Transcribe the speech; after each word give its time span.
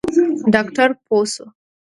ډاکتر 0.53 0.89
پوه 1.05 1.23
سو. 1.33 1.45